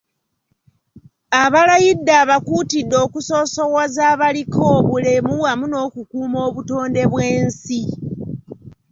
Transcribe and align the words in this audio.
Abalayidde 1.43 2.13
abakuutidde 2.23 2.95
okusoosowaza 3.05 4.01
abaliko 4.13 4.59
obulemu 4.77 5.33
wamu 5.43 5.65
n’okukuuma 5.67 6.37
obutonde 6.47 7.01
bw’ensi. 7.11 7.81